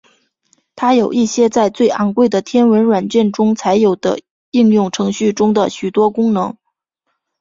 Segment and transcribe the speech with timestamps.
[0.75, 6.57] 它有一些在最昂贵的天文软体中才有的应用程式中的许多功能。